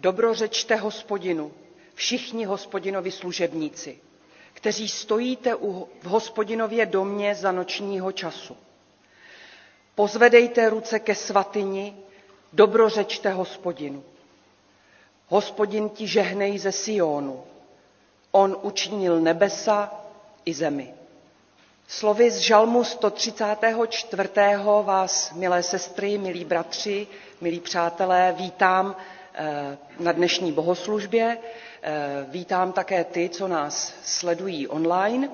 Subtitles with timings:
[0.00, 1.52] Dobrořečte hospodinu,
[1.94, 3.98] všichni hospodinovi služebníci,
[4.54, 5.54] kteří stojíte
[6.02, 8.56] v hospodinově domě za nočního času.
[9.94, 11.96] Pozvedejte ruce ke svatyni,
[12.52, 14.04] dobrořečte hospodinu.
[15.28, 17.44] Hospodin ti žehnej ze Sionu,
[18.30, 19.94] on učinil nebesa
[20.44, 20.94] i zemi.
[21.88, 24.28] Slovy z žalmu 134.
[24.82, 27.06] vás, milé sestry, milí bratři,
[27.40, 28.96] milí přátelé, vítám
[30.00, 31.38] na dnešní bohoslužbě.
[31.82, 35.28] Eh, vítám také ty, co nás sledují online.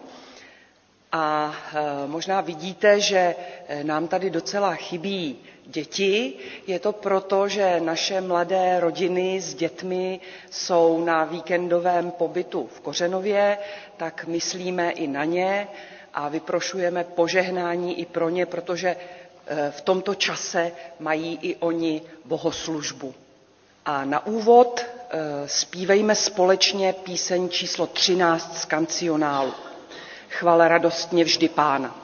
[1.13, 3.35] A eh, možná vidíte, že
[3.83, 6.35] nám tady docela chybí děti.
[6.67, 13.59] Je to proto, že naše mladé rodiny s dětmi jsou na víkendovém pobytu v Kořenově,
[13.97, 15.69] tak myslíme i na ně
[16.15, 18.97] a vyprošujeme požehnání i pro ně, protože
[19.47, 23.15] eh, v tomto čase mají i oni bohoslužbu.
[23.87, 24.81] A na úvod
[25.11, 29.53] eh, zpívejme společně píseň číslo 13 z kancionálu.
[30.31, 32.04] Chval radostně vždy pána.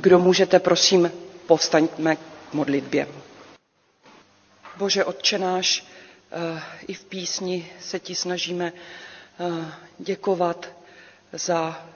[0.00, 1.12] Kdo můžete, prosím,
[1.46, 2.20] povstaňme k
[2.52, 3.06] modlitbě.
[4.76, 5.86] Bože Otče náš,
[6.32, 10.68] eh, i v písni se ti snažíme eh, děkovat
[11.32, 11.86] za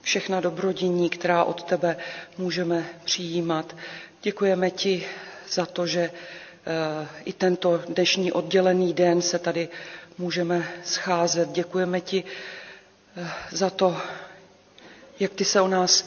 [0.00, 1.96] všechna dobrodění, která od tebe
[2.38, 3.76] můžeme přijímat.
[4.22, 5.06] Děkujeme ti
[5.48, 9.68] za to, že eh, i tento dnešní oddělený den se tady
[10.18, 11.48] můžeme scházet.
[11.52, 12.24] Děkujeme ti
[13.50, 13.96] za to,
[15.20, 16.04] jak ty se o nás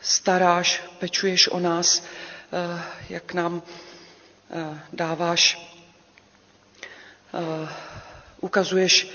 [0.00, 2.02] staráš, pečuješ o nás,
[2.52, 3.62] eh, jak nám
[4.50, 5.58] eh, dáváš,
[7.34, 7.68] eh,
[8.40, 9.08] ukazuješ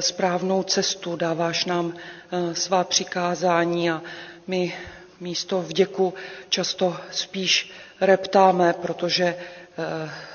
[0.00, 1.96] správnou cestu, dáváš nám
[2.52, 4.02] svá přikázání a
[4.46, 4.76] my
[5.20, 6.14] místo vděku
[6.48, 9.34] často spíš reptáme, protože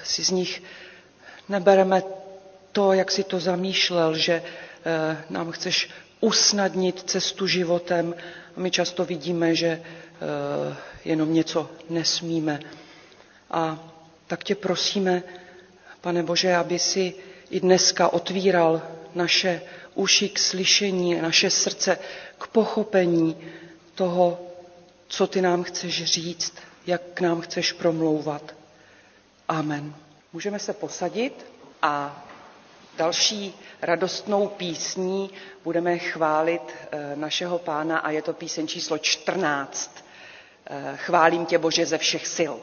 [0.04, 0.64] si z nich
[1.50, 2.04] nebereme
[2.72, 4.44] to, jak si to zamýšlel, že
[5.30, 5.90] nám chceš
[6.20, 8.16] usnadnit cestu životem
[8.58, 12.60] my často vidíme, že eh, jenom něco nesmíme.
[13.52, 13.90] A
[14.28, 15.24] tak tě prosíme,
[16.02, 17.14] pane Bože, aby si
[17.50, 18.82] i dneska otvíral
[19.16, 19.62] naše
[19.94, 21.98] uši k slyšení, naše srdce
[22.38, 23.38] k pochopení
[23.96, 24.40] toho,
[25.08, 26.54] co ty nám chceš říct,
[26.88, 28.56] jak k nám chceš promlouvat.
[29.48, 29.96] Amen.
[30.34, 31.46] Můžeme se posadit
[31.82, 32.25] a
[32.98, 35.30] Další radostnou písní
[35.64, 36.62] budeme chválit
[36.92, 40.06] eh, našeho pána a je to píseň číslo 14.
[40.68, 42.56] Eh, chválím tě, Bože, ze všech sil.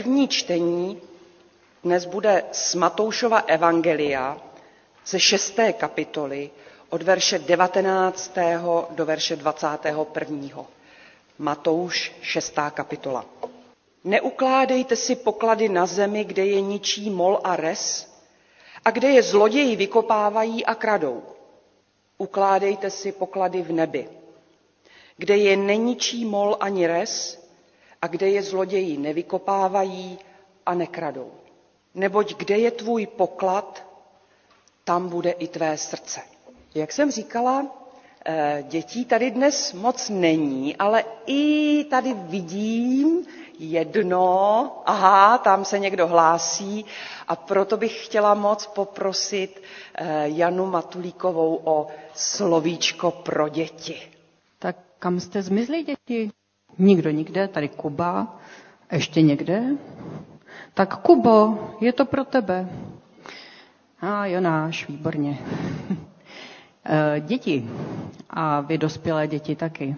[0.00, 1.00] První čtení
[1.84, 4.38] dnes bude z Matoušova evangelia
[5.06, 6.50] ze šesté kapitoly
[6.88, 8.32] od verše 19.
[8.90, 10.64] do verše 21.
[11.38, 13.24] Matouš, šestá kapitola.
[14.04, 18.08] Neukládejte si poklady na zemi, kde je ničí mol a res,
[18.84, 21.22] a kde je zloději vykopávají a kradou.
[22.18, 24.08] Ukládejte si poklady v nebi,
[25.16, 27.39] kde je neničí mol ani res
[28.02, 30.18] a kde je zloději nevykopávají
[30.66, 31.30] a nekradou.
[31.94, 33.86] Neboť kde je tvůj poklad,
[34.84, 36.20] tam bude i tvé srdce.
[36.74, 37.66] Jak jsem říkala,
[38.26, 43.26] eh, dětí tady dnes moc není, ale i tady vidím
[43.58, 46.84] jedno, aha, tam se někdo hlásí
[47.28, 49.62] a proto bych chtěla moc poprosit
[49.94, 54.02] eh, Janu Matulíkovou o slovíčko pro děti.
[54.58, 56.30] Tak kam jste zmizli děti?
[56.80, 58.36] Nikdo nikde, tady Kuba,
[58.92, 59.62] ještě někde?
[60.74, 62.68] Tak Kubo, je to pro tebe.
[64.00, 65.38] A Jonáš, výborně.
[66.84, 67.70] Eh, děti
[68.30, 69.96] a vy dospělé děti taky.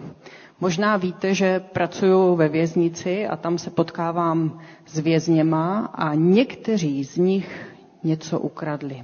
[0.59, 7.17] Možná víte, že pracuji ve věznici a tam se potkávám s vězněma a někteří z
[7.17, 9.03] nich něco ukradli.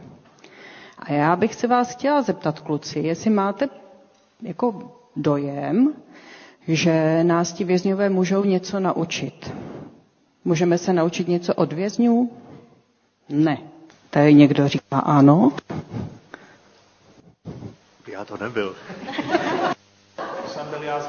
[0.99, 3.69] A já bych se vás chtěla zeptat, kluci, jestli máte
[4.41, 5.93] jako dojem,
[6.75, 9.53] že nás ti vězňové můžou něco naučit.
[10.45, 12.31] Můžeme se naučit něco od vězňů?
[13.29, 13.57] Ne.
[14.09, 15.51] Tady někdo říká ano.
[18.11, 18.75] Já to nebyl.
[20.47, 20.99] jsem byl já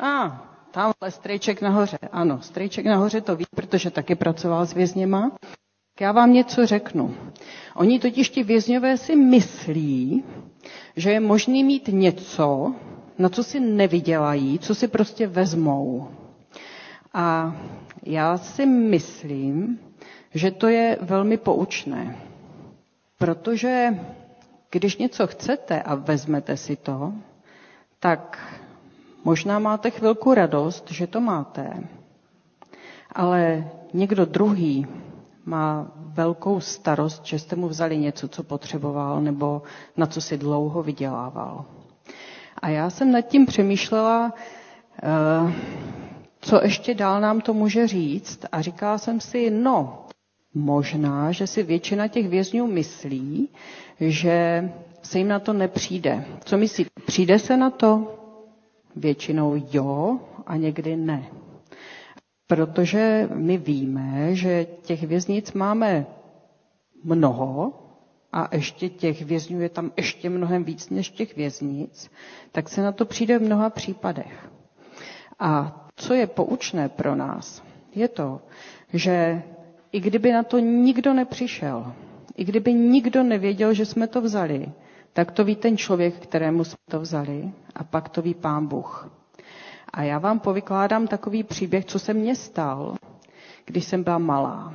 [0.00, 1.98] A, tamhle strejček nahoře.
[2.12, 5.32] Ano, strejček nahoře to ví, protože taky pracoval s vězněma.
[6.00, 7.14] Já vám něco řeknu.
[7.74, 10.24] Oni totiž ti vězňové si myslí,
[10.96, 12.74] že je možný mít něco,
[13.18, 16.08] na co si nevydělají, co si prostě vezmou.
[17.14, 17.56] A
[18.02, 19.78] já si myslím,
[20.34, 22.16] že to je velmi poučné.
[23.18, 23.98] Protože
[24.70, 27.12] když něco chcete a vezmete si to,
[28.00, 28.38] tak
[29.24, 31.88] možná máte chvilku radost, že to máte,
[33.12, 34.86] ale někdo druhý
[35.44, 39.62] má velkou starost, že jste mu vzali něco, co potřeboval nebo
[39.96, 41.64] na co si dlouho vydělával.
[42.62, 44.32] A já jsem nad tím přemýšlela,
[45.02, 45.52] eh,
[46.40, 50.06] co ještě dál nám to může říct a říkala jsem si, no,
[50.54, 53.48] možná, že si většina těch vězňů myslí,
[54.00, 54.68] že
[55.02, 56.24] se jim na to nepřijde.
[56.44, 56.86] Co myslí?
[57.06, 58.14] Přijde se na to?
[58.96, 61.24] Většinou jo a někdy ne.
[62.46, 66.06] Protože my víme, že těch věznic máme
[67.04, 67.72] mnoho
[68.32, 72.10] a ještě těch vězňů je tam ještě mnohem víc než těch věznic,
[72.52, 74.50] tak se na to přijde v mnoha případech.
[75.38, 77.62] A co je poučné pro nás,
[77.94, 78.40] je to,
[78.92, 79.42] že
[79.92, 81.92] i kdyby na to nikdo nepřišel,
[82.36, 84.68] i kdyby nikdo nevěděl, že jsme to vzali,
[85.12, 89.10] tak to ví ten člověk, kterému jsme to vzali a pak to ví pán Bůh.
[89.92, 92.94] A já vám povykládám takový příběh, co se mně stal,
[93.64, 94.74] když jsem byla malá.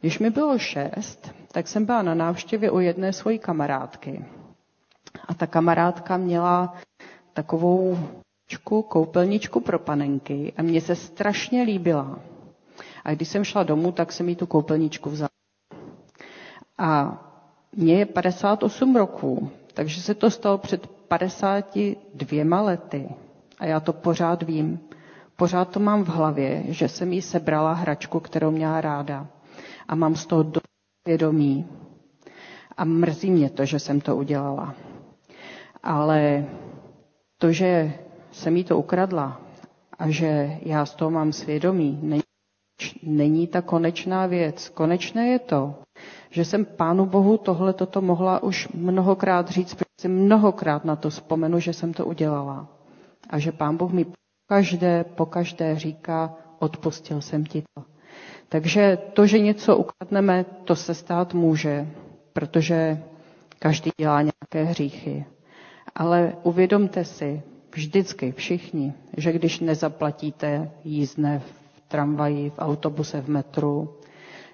[0.00, 4.24] Když mi bylo šest, tak jsem byla na návštěvě u jedné svojí kamarádky.
[5.28, 6.74] A ta kamarádka měla
[7.32, 7.98] takovou
[8.88, 12.18] koupelničku pro panenky a mně se strašně líbila.
[13.04, 15.28] A když jsem šla domů, tak jsem jí tu koupelničku vzala.
[16.78, 17.18] A
[17.76, 23.08] mně je 58 roků, takže se to stalo před 52 lety.
[23.58, 24.80] A já to pořád vím.
[25.36, 29.26] Pořád to mám v hlavě, že jsem jí sebrala hračku, kterou měla ráda.
[29.88, 30.42] A mám z toho
[31.08, 31.66] do vědomí.
[32.76, 34.74] A mrzí mě to, že jsem to udělala.
[35.82, 36.44] Ale
[37.38, 37.92] to, že
[38.32, 39.40] jsem jí to ukradla
[39.98, 41.98] a že já z toho mám svědomí,
[43.02, 44.68] není, ta konečná věc.
[44.68, 45.74] Konečné je to,
[46.30, 51.10] že jsem Pánu Bohu tohle toto mohla už mnohokrát říct, protože si mnohokrát na to
[51.10, 52.68] vzpomenu, že jsem to udělala.
[53.30, 54.06] A že Pán Bůh mi
[54.48, 57.97] každé, po každé říká, odpustil jsem ti to.
[58.48, 61.86] Takže to, že něco ukradneme, to se stát může,
[62.32, 63.02] protože
[63.58, 65.24] každý dělá nějaké hříchy.
[65.94, 67.42] Ale uvědomte si,
[67.74, 73.96] vždycky všichni, že když nezaplatíte jízdné v tramvaji, v autobuse, v metru,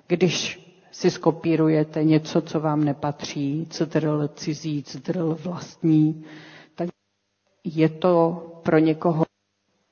[0.07, 6.25] když si skopírujete něco, co vám nepatří, cdrl cizí, cdrl vlastní,
[6.75, 6.89] tak
[7.65, 9.25] je to pro někoho,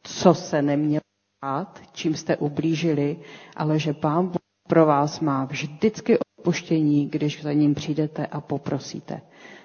[0.03, 1.01] co se nemělo
[1.43, 3.17] stát, čím jste ublížili,
[3.57, 4.37] ale že Pán Bůh
[4.69, 9.21] pro vás má vždycky odpuštění, když za ním přijdete a poprosíte.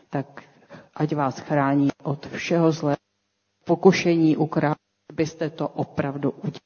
[0.09, 0.43] Tak
[0.95, 2.97] ať vás chrání od všeho zlého,
[3.65, 4.77] pokušení ukrát,
[5.13, 6.59] byste to opravdu udělali.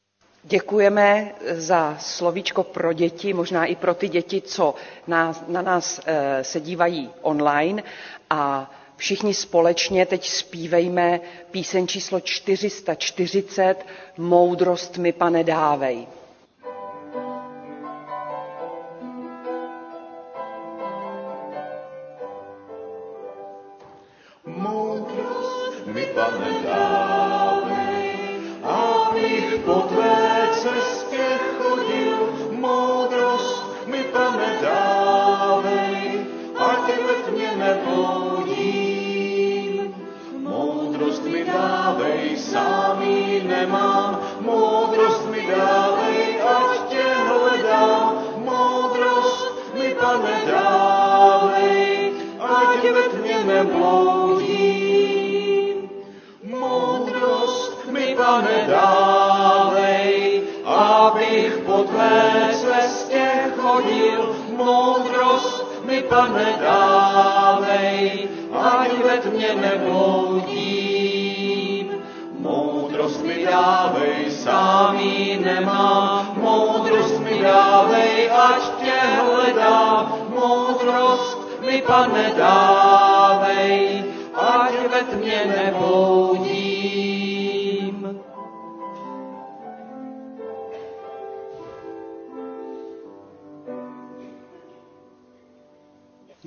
[0.44, 4.76] Děkujeme za slovíčko pro děti, možná i pro ty děti, co
[5.08, 7.84] nás, na nás eh, se dívají online
[8.30, 11.20] a všichni společně teď zpívejme
[11.52, 13.76] píseň číslo 440
[14.18, 16.08] Moudrost mi, pane, dávej.
[58.22, 63.26] Pane, dávej, abych po tvé cestě
[63.58, 64.36] chodil.
[64.58, 70.62] Moudrost mi, pane, dávej, ať ve tmě nebloudím.
[72.40, 76.34] Moudrost mi dávej, sám ji nemám.
[76.42, 80.14] Moudrost mi dávej, ať tě hledám.
[80.30, 86.51] Moudrost mi, pane, dávej, ať ve tmě nebloudím.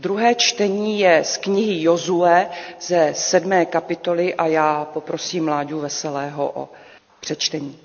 [0.04, 6.68] Druhé čtení je z knihy Jozue ze sedmé kapitoly a já poprosím Láďu Veselého o
[7.20, 7.78] přečtení.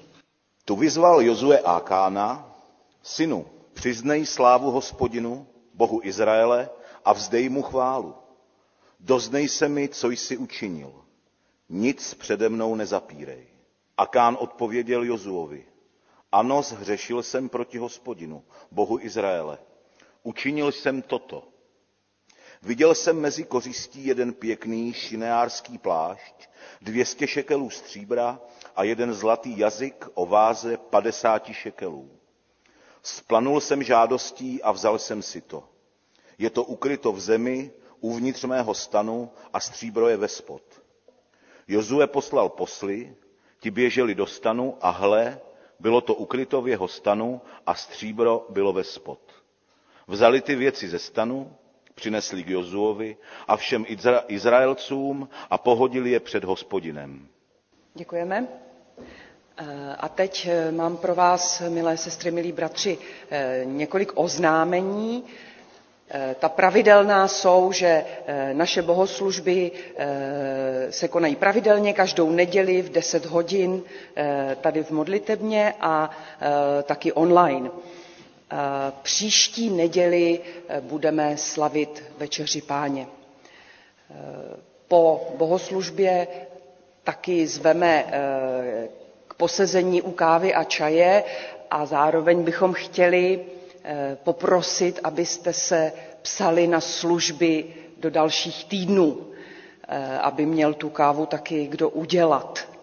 [0.66, 2.56] Tu vyzval Jozue Ákána,
[3.04, 6.70] synu, přiznej slávu hospodinu, Bohu Izraele,
[7.06, 8.16] a vzdej mu chválu.
[9.00, 10.92] Doznej se mi, co jsi učinil.
[11.70, 13.48] Nic přede mnou nezapírej.
[13.98, 15.66] Akán odpověděl Jozuovi.
[16.32, 19.58] Ano, zhřešil jsem proti hospodinu, Bohu Izraele.
[20.24, 21.49] Učinil jsem toto.
[22.62, 26.50] Viděl jsem mezi kořistí jeden pěkný šineárský plášť,
[26.82, 28.40] 200 šekelů stříbra
[28.76, 32.12] a jeden zlatý jazyk o váze 50 šekelů.
[33.04, 35.64] Splanul jsem žádostí a vzal jsem si to.
[36.38, 40.64] Je to ukryto v zemi, uvnitř mého stanu a stříbro je ve spod.
[41.68, 43.16] Jozue poslal posly,
[43.60, 45.42] ti běželi do stanu a hle,
[45.80, 49.20] bylo to ukryto v jeho stanu a stříbro bylo ve spod.
[50.08, 51.56] Vzali ty věci ze stanu,
[52.00, 57.28] přinesli k Jozuovi a všem Izra- Izraelcům a pohodili je před hospodinem.
[57.94, 58.48] Děkujeme.
[59.58, 62.98] Eh, A teď eh, mám pro vás, milé sestry, milí bratři,
[63.32, 65.24] eh, několik oznámení.
[66.40, 68.06] Ta pravidelná jsou, že
[68.54, 69.72] naše bohoslužby
[70.90, 73.84] se konají pravidelně každou neděli v 10 hodin
[74.62, 76.10] tady v modlitebně a
[76.84, 77.70] taky online.
[78.52, 78.56] Eh,
[79.02, 80.40] Příští neděli
[80.70, 83.08] eh, budeme slavit Večeři páně.
[84.88, 86.28] Po bohoslužbě
[87.04, 88.88] taky zveme eh,
[89.28, 91.24] k posezení u kávy a čaje
[91.72, 93.46] a zároveň bychom chtěli
[93.84, 95.92] eh, poprosit, abyste se
[96.22, 97.66] psali na služby
[97.98, 99.28] do dalších týdnů,
[99.88, 102.79] eh, aby měl tu kávu taky kdo udělat.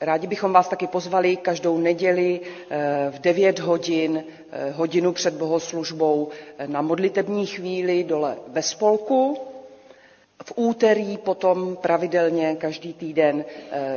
[0.00, 6.28] Rádi bychom vás taky pozvali každou neděli eh, v 9 hodin, eh, hodinu před bohoslužbou,
[6.58, 9.38] eh, na modlitební chvíli dole ve spolku.
[10.44, 13.44] V úterý potom pravidelně každý týden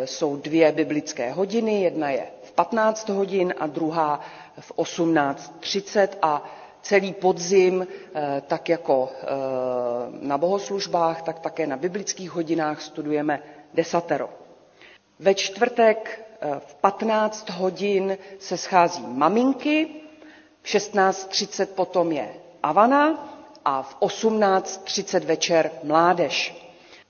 [0.06, 4.20] jsou dvě biblické hodiny, jedna je v 15 hodin a druhá
[4.60, 6.50] v 18.30 a
[6.82, 7.88] celý podzim,
[8.48, 9.10] tak jako
[10.22, 13.40] na bohoslužbách, tak také na biblických hodinách studujeme
[13.74, 14.39] desatero.
[15.20, 19.88] Ve čtvrtek eh, v 15 hodin se schází maminky,
[20.62, 22.34] v 16.30 potom je
[22.64, 23.30] Avana
[23.66, 26.56] a v 18.30 večer mládež.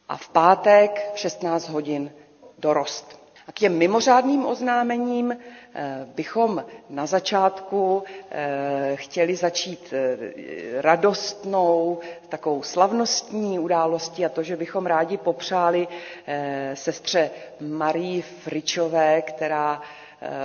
[0.09, 2.11] A v pátek v 16 hodin
[2.57, 3.19] dorost.
[3.49, 10.17] A k těm mimořádným oznámením eh, bychom na začátku eh, chtěli začít eh,
[10.81, 15.87] radostnou, takovou slavnostní událostí a to, že bychom rádi popřáli
[16.73, 17.29] sestře
[17.61, 19.81] Marii Fričové, která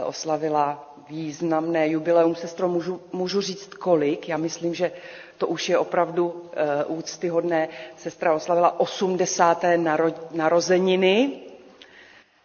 [0.04, 2.34] oslavila významné jubileum.
[2.34, 4.28] Sestro, můžu, můžu říct kolik?
[4.28, 4.92] Já myslím, že
[5.38, 6.42] to už je opravdu
[6.87, 7.68] úctyhodné.
[7.96, 9.64] Sestra oslavila 80.
[9.76, 11.43] Naro, narozeniny.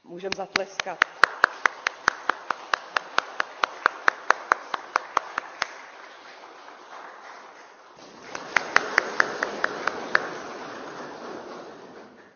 [0.09, 0.97] Můžeme zatleskat.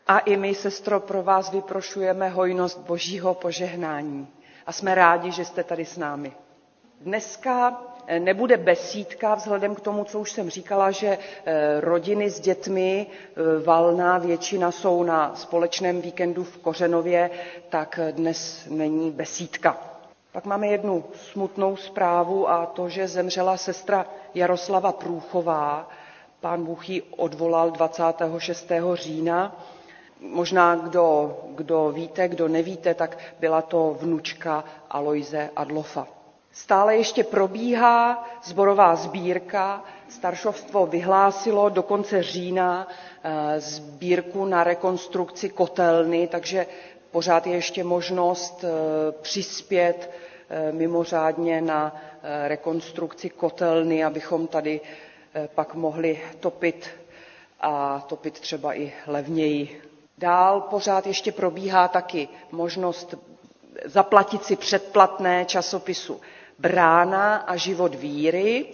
[0.08, 4.28] A i my, sestro, pro vás vyprošujeme hojnost božího požehnání.
[4.66, 6.34] a jsme rádi, že jste tady s námi.
[7.02, 7.82] Dneska
[8.20, 13.64] nebude besídka vzhledem k tomu, co už jsem říkala, že eh, rodiny s dětmi, eh,
[13.66, 17.30] valná většina jsou na společném víkendu v Kořenově,
[17.70, 19.78] tak dnes není besídka.
[20.32, 24.06] Pak máme jednu smutnou zprávu a to, že zemřela sestra
[24.36, 25.90] Jaroslava Průchová.
[26.42, 28.72] Pán Bůh ji odvolal 26.
[28.94, 29.56] října
[30.32, 36.08] možná kdo, kdo víte, kdo nevíte, tak byla to vnučka Aloise Adlofa.
[36.54, 39.84] Stále ještě probíhá zborová sbírka.
[40.10, 42.88] Staršovstvo vyhlásilo do konce října
[43.24, 46.66] eh, sbírku na rekonstrukci kotelny, takže
[47.12, 48.68] pořád je ještě možnost eh,
[49.22, 50.12] přispět
[50.50, 51.96] eh, mimořádně na
[52.48, 54.82] rekonstrukci kotelny, abychom tady
[55.56, 56.90] pak mohli topit
[57.62, 59.82] a topit třeba i levněji
[60.18, 63.16] Dál pořád ještě probíhá taky možnost
[63.86, 66.22] zaplatit si předplatné časopisu
[66.60, 68.66] Brána a život víry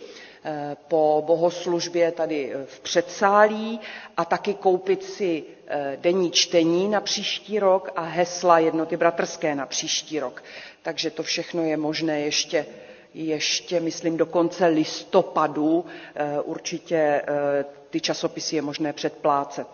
[0.44, 3.80] eh, po bohoslužbě tady v předsálí
[4.18, 9.66] a taky koupit si eh, denní čtení na příští rok a hesla jednoty bratrské na
[9.66, 10.44] příští rok.
[10.82, 12.66] Takže to všechno je možné ještě,
[13.14, 15.86] ještě myslím, do konce listopadu.
[16.16, 17.22] Eh, určitě
[17.90, 19.68] ty časopisy je možné předplácet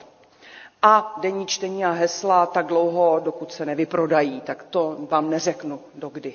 [0.85, 4.41] a denní čtení a hesla tak dlouho, dokud se nevyprodají.
[4.41, 6.33] Tak to vám neřeknu dokdy.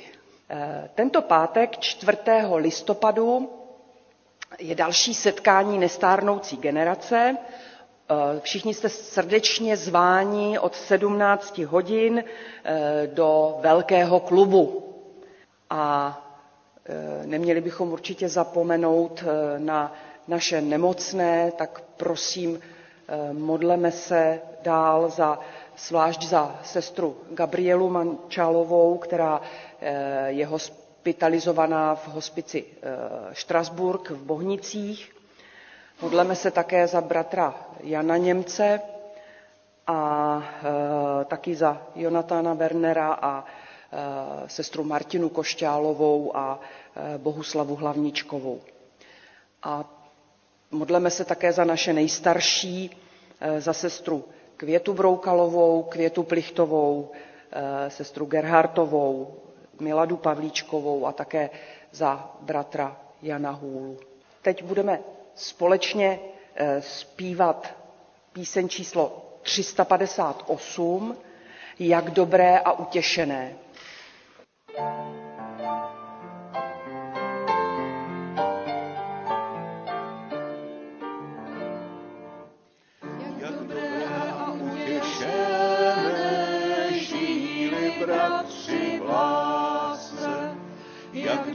[0.52, 2.18] Eh, tento pátek 4.
[2.56, 3.50] listopadu
[4.58, 7.36] je další setkání nestárnoucí generace.
[7.36, 12.24] Eh, všichni jste srdečně zváni od 17 hodin
[12.64, 14.86] eh, do velkého klubu.
[15.70, 16.16] A
[17.24, 19.24] neměli bychom určitě zapomenout
[19.58, 19.92] na
[20.28, 22.60] naše nemocné, tak prosím,
[23.32, 25.38] modleme se dál za,
[25.86, 29.40] zvlášť za sestru Gabrielu Mančalovou, která
[29.80, 32.64] eh, je hospitalizovaná v hospici
[33.32, 35.12] Štrasburg eh, v Bohnicích.
[36.02, 38.80] Modleme se také za bratra Jana Němce
[39.86, 40.42] a
[41.28, 43.44] taky za Jonatána Wernera a
[44.46, 46.60] sestru Martinu Košťálovou a
[47.18, 48.60] Bohuslavu Hlavničkovou.
[49.62, 49.84] A
[50.70, 52.90] modleme se také za naše nejstarší
[53.42, 54.24] Eh, za sestru
[54.60, 57.10] Květu Broukalovou, Květu Plichtovou,
[57.52, 59.34] eh, sestru Gerhartovou,
[59.80, 61.50] Miladu Pavlíčkovou a také
[61.92, 63.98] za bratra Jana Hůlu.
[64.42, 65.00] Teď budeme
[65.34, 66.18] společně
[66.54, 67.74] eh, zpívat
[68.32, 71.16] píseň číslo 358,
[71.78, 73.52] Jak dobré a utěšené.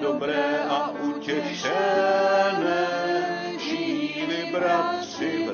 [0.06, 1.68] Dobré a utěšené,
[3.60, 5.52] žíli bratři v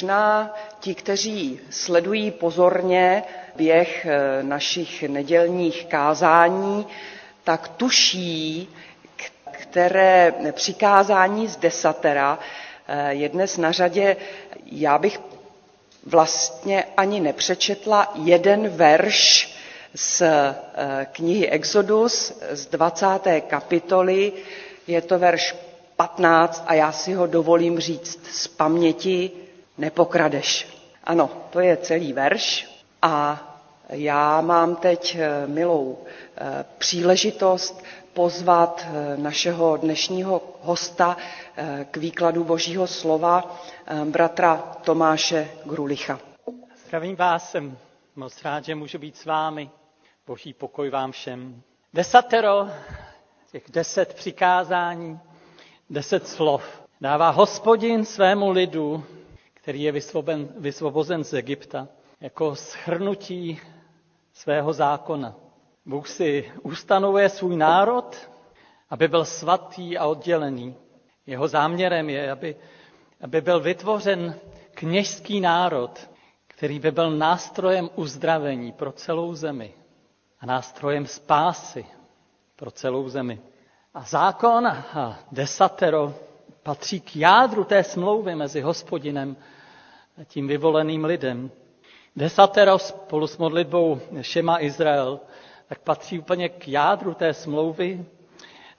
[0.00, 3.22] Možná ti, kteří sledují pozorně
[3.56, 6.86] běh eh, našich nedělních kázání,
[7.44, 8.68] tak tuší,
[9.52, 12.38] které přikázání z desatera
[12.88, 14.16] eh, je dnes na řadě.
[14.66, 15.20] Já bych
[16.06, 19.52] vlastně ani nepřečetla jeden verš
[19.94, 20.54] z eh,
[21.12, 23.06] knihy Exodus z 20.
[23.46, 24.32] kapitoly.
[24.86, 25.54] Je to verš
[25.96, 29.30] 15 a já si ho dovolím říct z paměti,
[29.80, 30.68] nepokradeš.
[31.04, 32.68] Ano, to je celý verš
[33.02, 33.40] a
[33.88, 35.98] já mám teď eh, milou
[36.36, 41.16] eh, příležitost pozvat našeho dnešního hosta
[41.90, 43.60] k výkladu Božího slova,
[44.04, 46.18] bratra Tomáše Grulicha.
[46.86, 47.78] Zdravím vás, jsem
[48.16, 49.70] moc rád, že můžu být s vámi.
[50.26, 51.62] Boží pokoj vám všem.
[51.94, 52.68] Desatero,
[53.52, 55.20] těch deset přikázání,
[55.90, 59.04] deset slov dává hospodin svému lidu,
[59.62, 61.88] který je vysvoben, vysvobozen z Egypta,
[62.20, 63.60] jako schrnutí
[64.32, 65.34] svého zákona.
[65.86, 68.30] Bůh si ustanovuje svůj národ,
[68.90, 70.76] aby byl svatý a oddělený.
[71.26, 72.56] Jeho záměrem je, aby,
[73.20, 74.34] aby byl vytvořen
[74.74, 76.10] kněžský národ,
[76.46, 79.74] který by byl nástrojem uzdravení pro celou zemi
[80.40, 81.86] a nástrojem spásy
[82.56, 83.40] pro celou zemi.
[83.94, 86.14] A zákon a desatero
[86.70, 89.36] patří k jádru té smlouvy mezi hospodinem
[90.20, 91.50] a tím vyvoleným lidem.
[92.16, 95.20] Desatero spolu s modlitbou Šema Izrael
[95.68, 98.04] tak patří úplně k jádru té smlouvy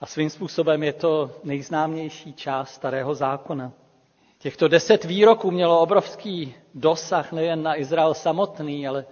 [0.00, 3.72] a svým způsobem je to nejznámější část starého zákona.
[4.38, 9.04] Těchto deset výroků mělo obrovský dosah nejen na Izrael samotný, ale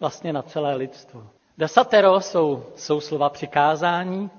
[0.00, 1.26] vlastně na celé lidstvo.
[1.58, 4.30] Desatero jsou, jsou slova přikázání,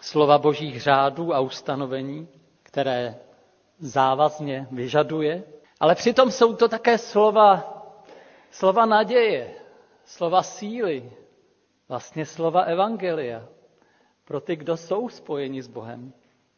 [0.00, 2.28] slova božích řádů a ustanovení,
[2.78, 3.16] které
[3.78, 5.42] závazně vyžaduje,
[5.80, 7.74] ale přitom jsou to také slova,
[8.50, 9.50] slova naděje,
[10.04, 11.12] slova síly,
[11.88, 13.48] vlastně slova evangelia
[14.24, 16.12] pro ty, kdo jsou spojeni s Bohem.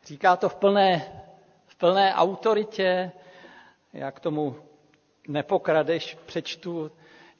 [0.04, 1.22] Říká to v plné,
[1.66, 3.12] v plné autoritě,
[3.92, 4.56] jak tomu
[5.28, 6.90] nepokradeš, přečtu,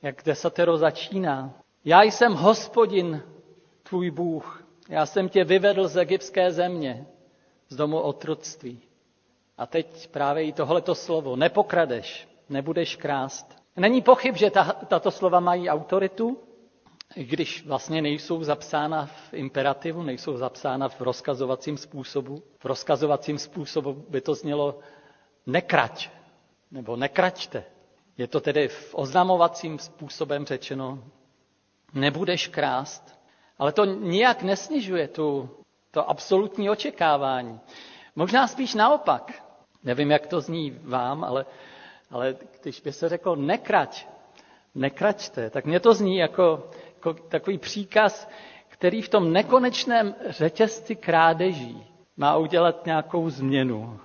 [0.02, 1.52] jak desatero začíná.
[1.84, 3.22] Já jsem hospodin,
[3.82, 4.64] tvůj Bůh.
[4.88, 7.06] Já jsem tě vyvedl z egyptské země,
[7.70, 8.80] z domu otroctví.
[9.58, 11.36] A teď právě i tohleto slovo.
[11.36, 13.56] Nepokradeš, nebudeš krást.
[13.76, 16.38] Není pochyb, že ta, tato slova mají autoritu,
[17.14, 22.42] když vlastně nejsou zapsána v imperativu, nejsou zapsána v rozkazovacím způsobu.
[22.58, 24.78] V rozkazovacím způsobu by to znělo
[25.46, 26.10] nekrať,
[26.70, 27.64] nebo nekraťte.
[28.18, 31.04] Je to tedy v oznamovacím způsobem řečeno,
[31.94, 33.20] nebudeš krást.
[33.58, 35.50] Ale to nijak nesnižuje tu,
[35.90, 37.60] to absolutní očekávání.
[38.16, 39.42] Možná spíš naopak.
[39.84, 41.46] Nevím, jak to zní vám, ale,
[42.10, 44.06] ale když by se řekl nekrať,
[44.74, 48.28] nekraťte, tak mě to zní jako, jako takový příkaz,
[48.68, 54.00] který v tom nekonečném řetězci krádeží má udělat nějakou změnu,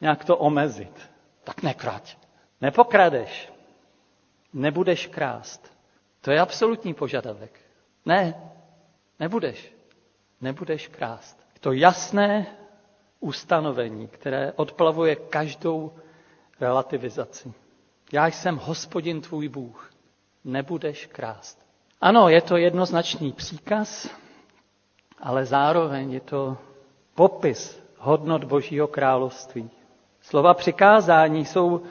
[0.00, 1.10] nějak to omezit.
[1.44, 2.16] Tak nekrať.
[2.60, 3.52] Nepokradeš.
[4.52, 5.72] Nebudeš krást.
[6.20, 7.60] To je absolutní požadavek.
[8.06, 8.50] Ne,
[9.20, 9.79] nebudeš.
[10.40, 11.40] Nebudeš krást.
[11.60, 12.46] To jasné
[13.20, 15.92] ustanovení, které odplavuje každou
[16.60, 17.52] relativizaci.
[18.12, 19.90] Já jsem hospodin tvůj Bůh.
[20.44, 21.58] Nebudeš krást.
[22.00, 24.08] Ano, je to jednoznačný příkaz,
[25.18, 26.56] ale zároveň je to
[27.14, 29.70] popis hodnot Božího království.
[30.20, 31.82] Slova přikázání jsou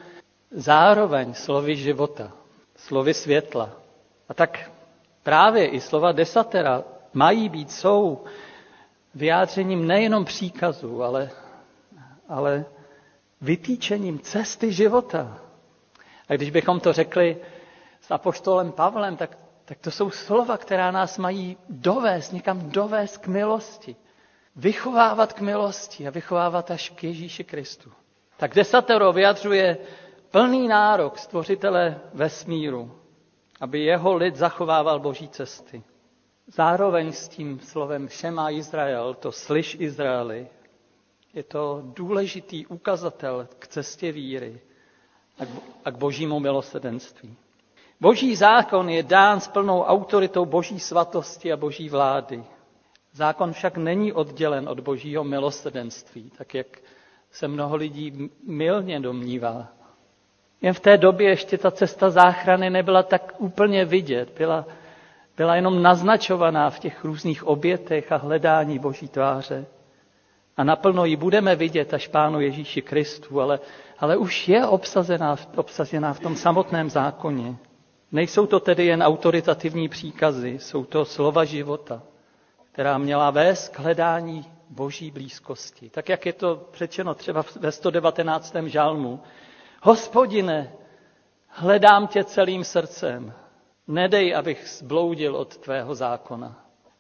[0.52, 2.32] zároveň slovy života,
[2.76, 3.70] slovy světla.
[4.30, 4.72] A tak
[5.24, 6.84] právě i slova desatera
[7.14, 8.24] mají být, jsou
[9.16, 11.30] vyjádřením nejenom příkazů, ale,
[12.30, 12.66] ale
[13.42, 15.38] vytýčením cesty života.
[16.30, 17.38] A když bychom to řekli
[18.02, 23.28] s apoštolem Pavlem, tak, tak to jsou slova, která nás mají dovést, někam dovést k
[23.28, 23.96] milosti.
[24.56, 27.92] Vychovávat k milosti a vychovávat až k Ježíši Kristu.
[28.38, 29.78] Tak desatero vyjadřuje
[30.32, 33.00] plný nárok stvořitele vesmíru,
[33.62, 35.84] aby jeho lid zachovával boží cesty.
[36.54, 40.48] Zároveň s tím slovem Šema Izrael, to slyš Izraeli,
[41.34, 44.62] je to důležitý ukazatel k cestě víry
[45.86, 47.36] a k božímu milosedenství.
[48.02, 52.44] Boží zákon je dán s plnou autoritou boží svatosti a boží vlády.
[53.14, 56.68] Zákon však není oddělen od božího milosedenství, tak jak
[57.32, 59.68] se mnoho lidí milně domnívá.
[60.62, 64.66] Jen v té době ještě ta cesta záchrany nebyla tak úplně vidět, byla,
[65.40, 69.66] byla jenom naznačovaná v těch různých obětech a hledání Boží tváře.
[70.58, 73.60] A naplno ji budeme vidět až Pánu Ježíši Kristu, ale,
[74.00, 77.56] ale už je obsazená, obsazená v tom samotném zákoně.
[78.12, 82.02] Nejsou to tedy jen autoritativní příkazy, jsou to slova života,
[82.72, 85.90] která měla vést k hledání boží blízkosti.
[85.90, 88.56] Tak jak je to řečeno třeba ve 119.
[88.66, 89.20] žalmu.
[89.84, 90.72] Hospodine,
[91.48, 93.34] hledám tě celým srdcem.
[93.90, 96.56] Nedej, abych zbloudil od tvého zákona.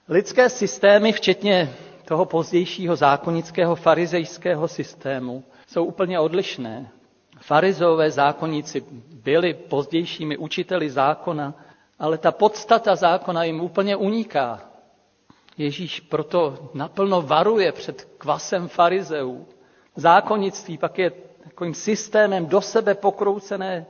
[0.10, 1.74] Lidské systémy, včetně
[2.06, 6.90] toho pozdějšího zákonického farizejského systému, jsou úplně odlišné.
[7.42, 11.54] Farizové zákonníci byli pozdějšími učiteli zákona,
[12.00, 14.62] ale ta podstata zákona jim úplně uniká.
[15.58, 19.48] Ježíš proto naplno varuje před kvasem farizeů.
[19.96, 21.12] Zákonnictví pak je
[21.44, 23.86] takovým systémem do sebe pokroucené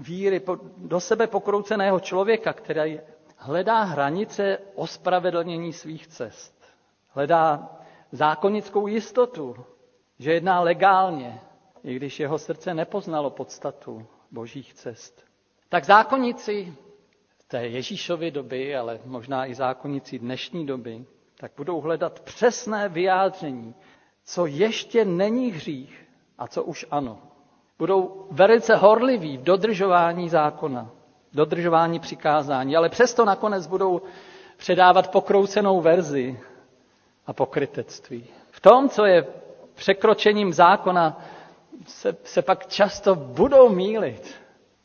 [0.00, 0.42] víry,
[0.76, 3.00] do sebe pokrouceného člověka, který
[3.36, 6.64] hledá hranice ospravedlnění svých cest.
[7.08, 7.70] Hledá
[8.12, 9.56] zákonnickou jistotu,
[10.18, 11.40] že jedná legálně,
[11.84, 15.24] i když jeho srdce nepoznalo podstatu božích cest.
[15.68, 16.74] Tak zákonníci
[17.48, 21.04] té Ježíšovy doby, ale možná i zákonníci dnešní doby,
[21.38, 23.74] tak budou hledat přesné vyjádření,
[24.24, 26.08] co ještě není hřích
[26.38, 27.29] a co už ano.
[27.80, 30.90] Budou velice horliví v dodržování zákona,
[31.32, 34.02] dodržování přikázání, ale přesto nakonec budou
[34.56, 36.40] předávat pokroucenou verzi
[37.26, 38.24] a pokrytectví.
[38.50, 39.26] V tom, co je
[39.74, 41.20] překročením zákona,
[41.86, 44.34] se, se pak často budou mílit.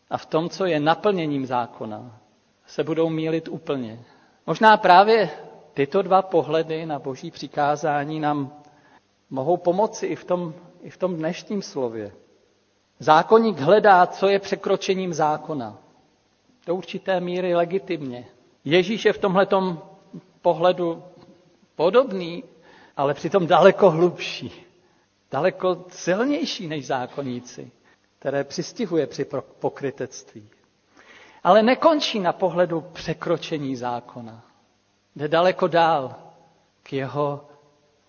[0.09, 2.19] A v tom, co je naplněním zákona,
[2.65, 3.99] se budou mílit úplně.
[4.47, 5.29] Možná právě
[5.73, 8.53] tyto dva pohledy na boží přikázání nám
[9.29, 12.11] mohou pomoci i v tom, i v tom dnešním slově.
[12.99, 15.77] Zákonník hledá, co je překročením zákona.
[16.65, 18.25] Do určité míry legitimně.
[18.65, 19.81] Ježíš je v tomhletom
[20.41, 21.03] pohledu
[21.75, 22.43] podobný,
[22.97, 24.65] ale přitom daleko hlubší.
[25.31, 27.71] Daleko silnější než zákonníci,
[28.19, 29.25] které přistihuje při
[29.59, 30.49] pokrytectví.
[31.43, 34.43] Ale nekončí na pohledu překročení zákona.
[35.15, 36.15] Jde daleko dál
[36.83, 37.47] k jeho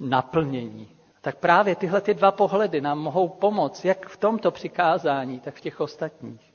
[0.00, 0.95] naplnění.
[1.26, 5.60] Tak právě tyhle ty dva pohledy nám mohou pomoct, jak v tomto přikázání, tak v
[5.60, 6.52] těch ostatních.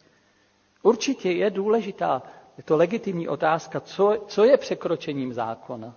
[0.84, 2.21] Určitě je důležitá,
[2.57, 5.95] je to legitimní otázka, co, co je překročením zákona.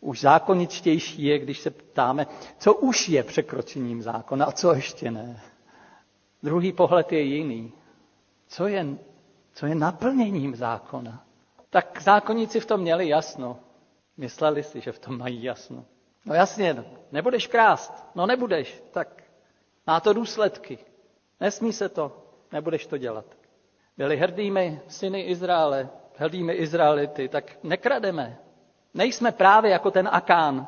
[0.00, 2.26] Už zákoničtější je, když se ptáme,
[2.58, 5.40] co už je překročením zákona a co ještě ne.
[6.42, 7.72] Druhý pohled je jiný.
[8.48, 8.86] Co je,
[9.54, 11.24] co je naplněním zákona?
[11.70, 13.58] Tak zákonníci v tom měli jasno.
[14.16, 15.84] Mysleli si, že v tom mají jasno.
[16.24, 18.06] No jasně, nebudeš krást.
[18.14, 19.22] No nebudeš, tak
[19.86, 20.78] má to důsledky.
[21.40, 22.12] Nesmí se to,
[22.52, 23.24] nebudeš to dělat.
[23.96, 28.38] Byli hrdými syny Izraele, hrdými Izraelity, tak nekrademe.
[28.94, 30.66] Nejsme právě jako ten Akán,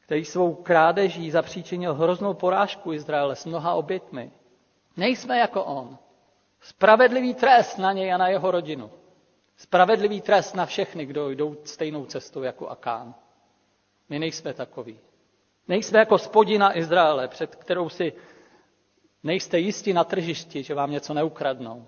[0.00, 4.32] který svou krádeží zapříčinil hroznou porážku Izraele s mnoha obětmi.
[4.96, 5.98] Nejsme jako on.
[6.60, 8.90] Spravedlivý trest na něj a na jeho rodinu.
[9.56, 13.14] Spravedlivý trest na všechny, kdo jdou stejnou cestou jako Akán.
[14.08, 14.98] My nejsme takoví.
[15.68, 18.12] Nejsme jako spodina Izraele, před kterou si
[19.22, 21.86] nejste jistí na tržišti, že vám něco neukradnou.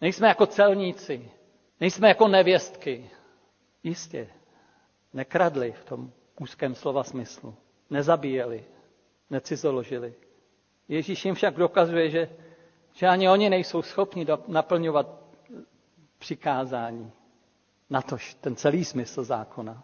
[0.00, 1.30] Nejsme jako celníci,
[1.80, 3.10] nejsme jako nevěstky.
[3.82, 4.28] Jistě,
[5.12, 7.54] nekradli v tom úzkém slova smyslu,
[7.90, 8.64] nezabíjeli,
[9.30, 10.14] necizoložili.
[10.88, 12.28] Ježíš jim však dokazuje, že,
[12.92, 15.06] že ani oni nejsou schopni naplňovat
[16.18, 17.12] přikázání.
[17.90, 19.82] Natož ten celý smysl zákona.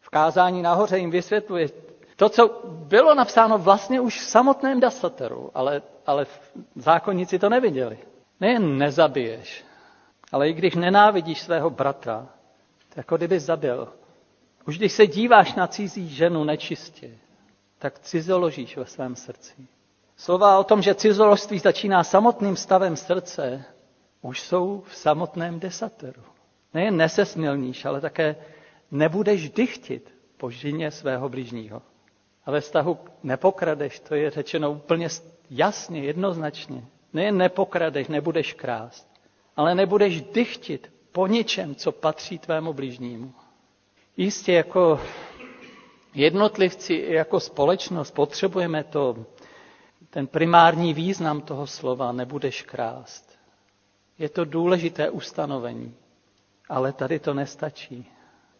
[0.00, 1.68] V kázání nahoře jim vysvětluje
[2.16, 6.26] to, co bylo napsáno vlastně už v samotném dasateru, ale, ale
[6.74, 7.98] zákonníci to neviděli.
[8.40, 9.64] Nejen nezabiješ,
[10.32, 12.26] ale i když nenávidíš svého bratra,
[12.96, 13.88] jako kdyby zabil.
[14.66, 17.10] Už když se díváš na cizí ženu nečistě,
[17.78, 19.54] tak cizoložíš ve svém srdci.
[20.16, 23.64] Slova o tom, že cizoložství začíná samotným stavem srdce,
[24.22, 26.22] už jsou v samotném desateru.
[26.74, 28.36] Nejen nesesmělníš, ale také
[28.90, 31.82] nebudeš dychtit po žině svého blížního.
[32.46, 35.08] A ve vztahu nepokradeš, to je řečeno úplně
[35.50, 36.84] jasně, jednoznačně.
[37.12, 39.08] Nejen nepokradeš, nebudeš krást,
[39.56, 43.34] ale nebudeš dychtit po ničem, co patří tvému blížnímu.
[44.16, 45.00] Jistě jako
[46.14, 49.26] jednotlivci jako společnost potřebujeme to,
[50.10, 53.38] ten primární význam toho slova nebudeš krást.
[54.18, 55.94] Je to důležité ustanovení,
[56.68, 58.06] ale tady to nestačí.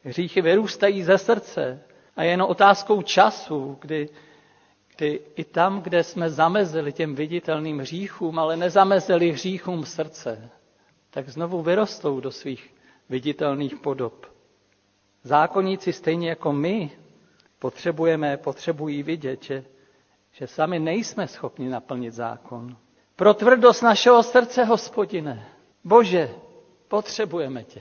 [0.05, 1.81] Hříchy vyrůstají ze srdce
[2.17, 4.09] a je jen otázkou času, kdy,
[4.97, 10.51] kdy i tam, kde jsme zamezili těm viditelným hříchům, ale nezamezili hříchům srdce,
[11.11, 12.75] tak znovu vyrostou do svých
[13.09, 14.27] viditelných podob.
[15.23, 16.91] Zákonníci stejně jako my
[17.59, 19.65] potřebujeme, potřebují vidět, že,
[20.33, 22.77] že sami nejsme schopni naplnit zákon.
[23.17, 25.49] Pro tvrdost našeho srdce, hospodine,
[25.85, 26.31] Bože,
[26.89, 27.81] potřebujeme tě.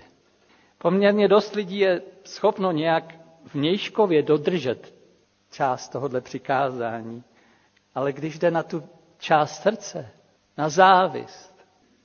[0.77, 3.15] Poměrně dost lidí je schopno nějak
[3.53, 4.93] vnějškově dodržet
[5.51, 7.23] část tohohle přikázání.
[7.95, 8.83] Ale když jde na tu
[9.19, 10.09] část srdce,
[10.57, 11.55] na závist,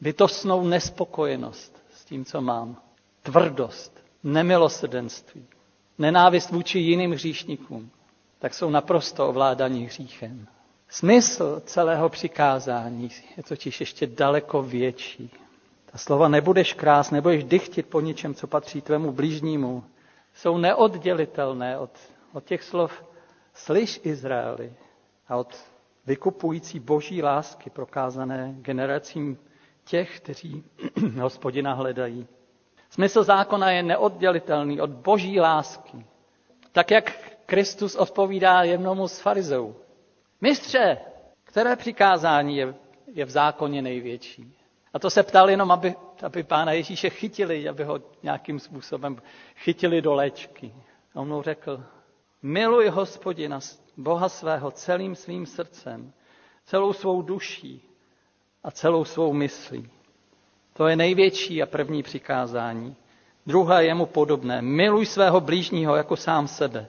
[0.00, 2.76] bytostnou nespokojenost s tím, co mám,
[3.22, 5.46] tvrdost, nemilosrdenství,
[5.98, 7.90] nenávist vůči jiným hříšníkům,
[8.38, 10.46] tak jsou naprosto ovládaní hříchem.
[10.88, 15.30] Smysl celého přikázání je totiž ještě daleko větší.
[15.92, 19.84] Ta slova nebudeš krás, nebudeš dychtit po ničem, co patří tvému blížnímu,
[20.34, 21.90] jsou neoddělitelné od,
[22.32, 23.04] od těch slov
[23.54, 24.72] slyš Izraeli
[25.28, 25.56] a od
[26.06, 29.38] vykupující boží lásky prokázané generacím
[29.84, 30.64] těch, kteří
[31.20, 32.26] hospodina hledají.
[32.90, 36.06] Smysl zákona je neoddělitelný od boží lásky.
[36.72, 39.76] Tak jak Kristus odpovídá jednomu z farizeů.
[40.40, 40.98] Mistře,
[41.44, 42.74] které přikázání je,
[43.06, 44.61] je v zákoně největší?
[44.92, 49.16] A to se ptal jenom, aby, aby pána Ježíše chytili, aby ho nějakým způsobem
[49.56, 50.74] chytili do léčky.
[51.14, 51.84] A on mu řekl,
[52.42, 53.60] miluj hospodina,
[53.96, 56.12] Boha svého celým svým srdcem,
[56.64, 57.88] celou svou duší
[58.64, 59.90] a celou svou myslí.
[60.72, 62.96] To je největší a první přikázání.
[63.46, 64.62] Druhé je mu podobné.
[64.62, 66.88] Miluj svého blížního jako sám sebe.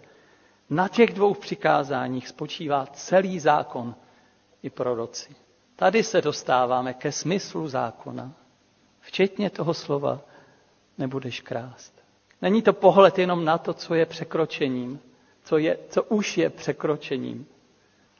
[0.70, 3.96] Na těch dvou přikázáních spočívá celý zákon
[4.64, 5.36] i proroci.
[5.84, 8.32] Tady se dostáváme ke smyslu zákona,
[9.00, 10.20] včetně toho slova
[10.98, 11.94] nebudeš krást.
[12.42, 15.00] Není to pohled jenom na to, co je překročením,
[15.44, 17.48] co, je, co už je překročením,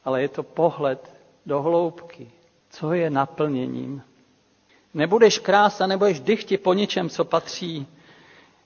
[0.04, 1.12] ale je to pohled
[1.46, 2.30] do hloubky,
[2.70, 4.02] co je naplněním.
[4.94, 7.86] Nebudeš krást a nebudeš dychti po ničem, co patří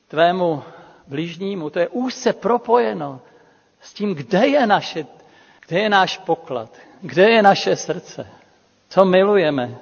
[0.09, 0.63] tvému
[1.07, 1.71] blížnímu.
[1.71, 3.21] To je úzce propojeno
[3.81, 5.07] s tím, kde je, naše,
[5.67, 8.39] kde je náš poklad, kde je naše srdce,
[8.89, 9.79] co milujeme,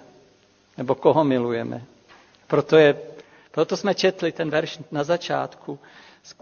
[0.76, 1.82] nebo koho milujeme.
[2.46, 2.96] Proto, je,
[3.50, 5.78] proto jsme četli ten verš na začátku,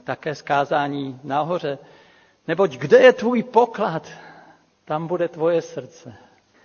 [0.05, 1.79] také zkázání nahoře.
[2.49, 4.09] Neboť kde je tvůj poklad,
[4.85, 6.15] tam bude tvoje srdce.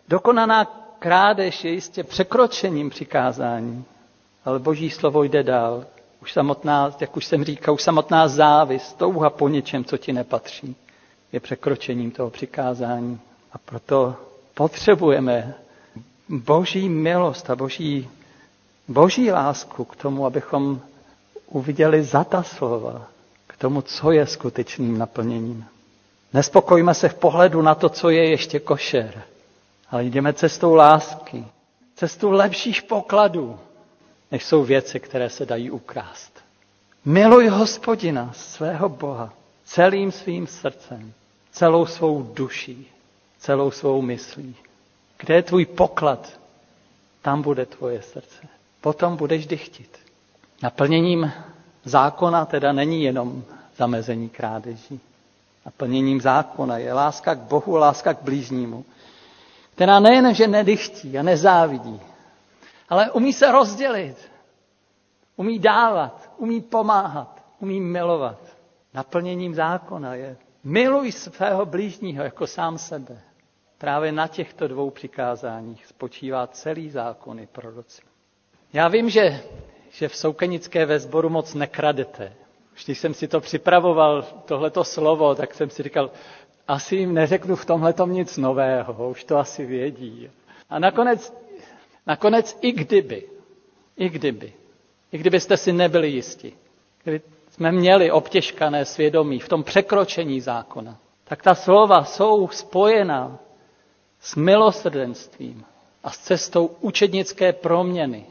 [0.07, 0.65] Dokonaná
[0.99, 3.85] krádež je jistě překročením přikázání,
[4.45, 5.85] ale boží slovo jde dál.
[6.21, 10.75] Už samotná, jak už jsem říkal, už samotná závist, touha po něčem, co ti nepatří,
[11.31, 13.19] je překročením toho přikázání.
[13.53, 14.15] A proto
[14.53, 15.53] potřebujeme
[16.29, 18.09] boží milost a boží,
[18.87, 20.81] boží lásku k tomu, abychom
[21.47, 23.07] uviděli za ta slova,
[23.47, 25.65] k tomu, co je skutečným naplněním.
[26.33, 29.23] Nespokojíme se v pohledu na to, co je ještě košer,
[29.91, 31.45] ale jdeme cestou lásky,
[31.95, 33.59] cestou lepších pokladů,
[34.31, 36.39] než jsou věci, které se dají ukrást.
[37.05, 39.33] Miluj hospodina, svého Boha,
[39.65, 41.13] celým svým srdcem,
[41.51, 42.87] celou svou duší,
[43.39, 44.55] celou svou myslí.
[45.19, 46.39] Kde je tvůj poklad,
[47.21, 48.47] tam bude tvoje srdce.
[48.81, 49.99] Potom budeš dychtit.
[50.63, 51.31] Naplněním
[51.83, 53.43] zákona teda není jenom
[53.77, 54.99] zamezení krádeží.
[55.65, 58.85] Naplněním zákona je láska k Bohu, láska k blížnímu,
[59.75, 62.01] která nejen, že nedychtí a nezávidí,
[62.89, 64.17] ale umí se rozdělit,
[65.35, 68.39] umí dávat, umí pomáhat, umí milovat.
[68.93, 73.21] Naplněním zákona je miluj svého blížního jako sám sebe.
[73.79, 78.01] Právě na těchto dvou přikázáních spočívá celý zákon i proroci.
[78.73, 79.39] Já vím, že,
[79.91, 82.33] že v Soukenické ve sboru moc nekradete.
[82.85, 86.11] Když jsem si to připravoval, tohleto slovo, tak jsem si říkal,
[86.67, 90.29] asi jim neřeknu v tomhle nic nového, už to asi vědí.
[90.69, 91.33] A nakonec,
[92.07, 93.23] nakonec i kdyby,
[93.97, 94.53] i kdyby,
[95.11, 96.53] i kdybyste si nebyli jisti,
[97.03, 97.21] kdyby
[97.51, 103.39] jsme měli obtěžkané svědomí v tom překročení zákona, tak ta slova jsou spojená
[104.21, 105.65] s milosrdenstvím
[106.03, 108.25] a s cestou učednické proměny,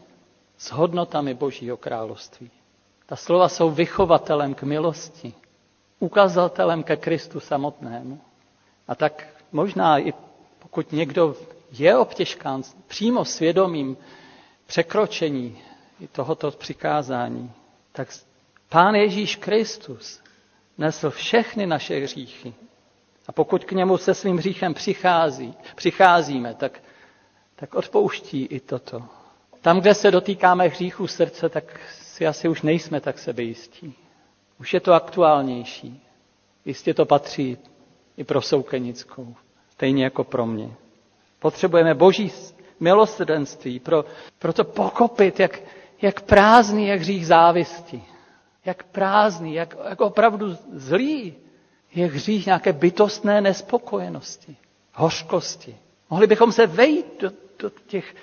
[0.58, 2.50] s hodnotami Božího království.
[3.06, 5.34] Ta slova jsou vychovatelem k milosti,
[5.98, 8.20] ukazatelem ke Kristu samotnému.
[8.88, 10.12] A tak možná i
[10.58, 11.36] pokud někdo
[11.72, 13.96] je obtěžkán přímo svědomím
[14.66, 15.58] překročení
[16.12, 17.52] tohoto přikázání,
[17.92, 18.08] tak
[18.68, 20.20] Pán Ježíš Kristus
[20.78, 22.54] nesl všechny naše hříchy.
[23.28, 26.80] A pokud k němu se svým hříchem přichází, přicházíme, tak,
[27.56, 29.02] tak odpouští i toto.
[29.60, 33.94] Tam, kde se dotýkáme hříchu srdce, tak si asi už nejsme tak sebejistí.
[34.60, 36.00] Už je to aktuálnější.
[36.64, 37.58] Jistě to patří
[38.16, 39.34] i pro Soukenickou,
[39.72, 40.70] stejně jako pro mě.
[41.38, 42.32] Potřebujeme boží
[42.80, 44.04] milosrdenství pro,
[44.38, 45.60] pro to pokopit, jak,
[46.02, 48.02] jak prázdný je hřích závisti.
[48.64, 51.34] Jak prázdný, jak, jak opravdu zlý
[51.94, 54.56] je hřích nějaké bytostné nespokojenosti,
[54.94, 55.76] hořkosti.
[56.10, 58.14] Mohli bychom se vejít do, do těch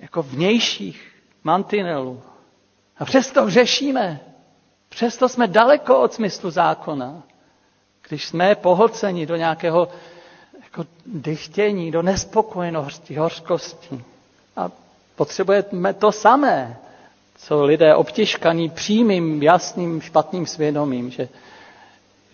[0.00, 1.12] jako vnějších
[1.44, 2.22] mantinelů.
[2.98, 4.20] A přesto řešíme.
[4.88, 7.22] Přesto jsme daleko od smyslu zákona.
[8.08, 9.88] Když jsme pohlceni do nějakého
[10.62, 14.04] jako dychtění, do nespokojenosti, hořkosti.
[14.56, 14.70] A
[15.16, 16.76] potřebujeme to samé,
[17.46, 21.28] Jsou lidé obtěžkaní přímým, jasným, špatným svědomím, že,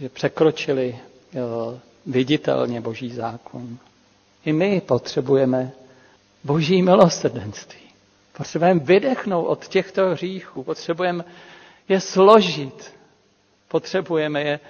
[0.00, 0.98] že překročili
[2.06, 3.76] viditelně boží zákon.
[4.44, 5.70] I my potřebujeme
[6.44, 7.80] boží milosrdenství.
[8.36, 11.24] Potřebujeme vydechnout od těchto hříchů, potřebujeme
[11.88, 12.94] je složit,
[13.68, 14.60] potřebujeme je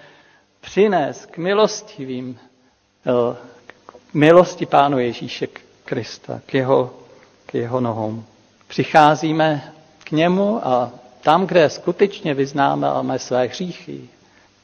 [0.61, 2.39] přinést k milostivým,
[3.87, 5.47] k milosti Pánu Ježíše
[5.85, 6.95] Krista, k jeho,
[7.47, 8.25] k jeho nohou.
[8.69, 9.73] Přicházíme
[10.05, 14.09] k němu a tam, kde skutečně vyznáme své hříchy,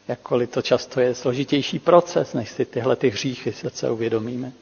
[0.08, 4.52] jakkoliv to často je složitější proces, než si tyhle ty hříchy se uvědomíme,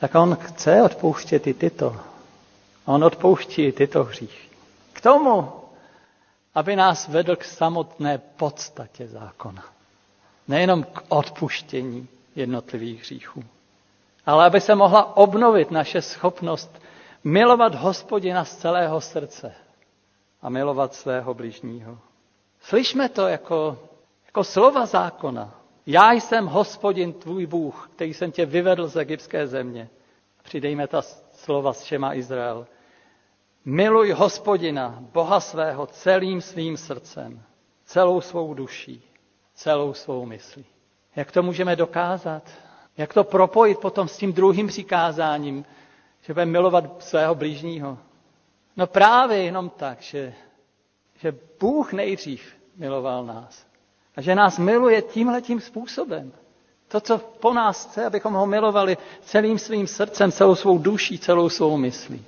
[0.00, 1.96] tak on chce odpouštět i tyto.
[2.84, 4.48] On odpouští i tyto hříchy.
[4.92, 5.52] K tomu,
[6.54, 9.64] aby nás vedl k samotné podstatě zákona.
[10.48, 13.44] Nejenom k odpuštění jednotlivých hříchů,
[14.26, 16.82] ale aby se mohla obnovit naše schopnost
[17.24, 19.54] milovat hospodina z celého srdce
[20.42, 21.98] a milovat svého bližního.
[22.60, 23.78] Slyšme to jako,
[24.30, 25.54] jako slova zákona.
[25.86, 29.88] Já jsem hospodin tvůj Bůh, který jsem tě vyvedl z egyptské země.
[30.42, 31.02] Přidejme ta
[31.32, 32.66] slova z Šema Izrael.
[33.64, 37.42] Miluj hospodina, Boha svého, celým svým srdcem,
[37.84, 39.02] celou svou duší,
[39.54, 40.66] celou svou myslí.
[41.16, 42.42] Jak to můžeme dokázat?
[42.96, 45.64] Jak to propojit potom s tím druhým přikázáním,
[46.22, 47.98] že budeme milovat svého blížního?
[48.76, 50.34] No právě jenom tak, že,
[51.18, 53.69] že Bůh nejdřív miloval nás.
[54.20, 56.32] A že nás miluje tímhletím způsobem.
[56.88, 61.48] To, co po nás chce, abychom ho milovali celým svým srdcem, celou svou duší, celou
[61.48, 62.24] svou myslí.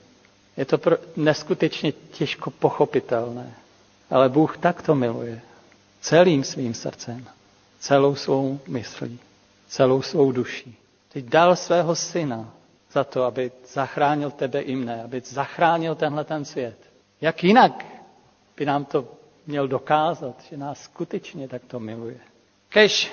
[0.57, 3.55] Je to pro, neskutečně těžko pochopitelné.
[4.11, 5.40] Ale Bůh takto miluje.
[6.01, 7.24] Celým svým srdcem,
[7.80, 9.18] celou svou myslí,
[9.68, 10.76] celou svou duší.
[11.12, 12.51] Teď dal svého syna
[12.93, 16.78] za to, aby zachránil tebe i mne, aby zachránil tenhle ten svět.
[17.20, 17.84] Jak jinak
[18.57, 22.18] by nám to měl dokázat, že nás skutečně takto miluje.
[22.68, 23.12] Kež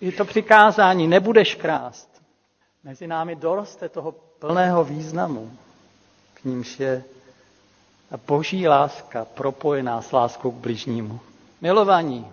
[0.00, 2.08] je to přikázání, nebudeš krást.
[2.84, 5.50] Mezi námi doroste toho plného významu,
[6.34, 7.04] k nímž je
[8.10, 11.20] ta boží láska propojená s láskou k bližnímu.
[11.60, 12.26] Milovaní,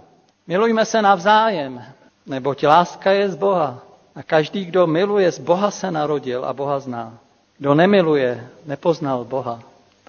[0.48, 1.84] milujme se navzájem,
[2.26, 3.82] neboť láska je z Boha.
[4.16, 7.18] A každý, kdo miluje, z Boha se narodil a Boha zná.
[7.58, 9.60] Kdo nemiluje, nepoznal Boha,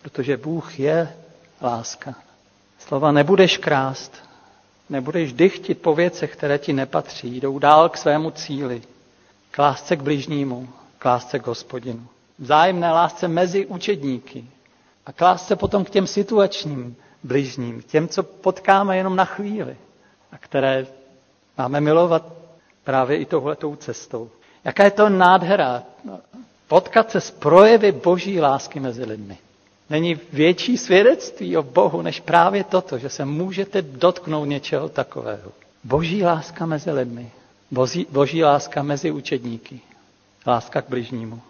[0.03, 1.16] protože Bůh je
[1.62, 2.14] láska.
[2.89, 4.12] Slova nebudeš krást,
[4.91, 8.82] nebudeš dychtit po věcech, které ti nepatří, jdou dál k svému cíli,
[9.51, 10.68] k lásce k bližnímu,
[10.99, 12.07] k lásce k hospodinu.
[12.39, 14.45] Vzájemné lásce mezi učedníky
[15.07, 19.76] a k lásce potom k těm situačním bližním, těm, co potkáme jenom na chvíli
[20.32, 20.87] a které
[21.59, 22.24] máme milovat
[22.85, 24.30] právě i touhletou cestou.
[24.64, 25.82] Jaká je to nádhera
[26.68, 29.39] potkat se s projevy boží lásky mezi lidmi.
[29.91, 35.53] Není větší svědectví o Bohu, než právě toto, že se můžete dotknout něčeho takového.
[35.85, 37.30] Boží láska mezi lidmi,
[37.70, 39.80] boží, boží láska mezi učedníky,
[40.47, 41.41] láska k bližnímu.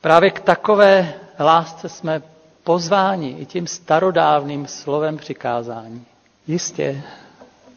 [0.00, 2.22] Právě k takové lásce jsme
[2.64, 6.04] pozváni i tím starodávným slovem přikázání.
[6.46, 7.02] Jistě,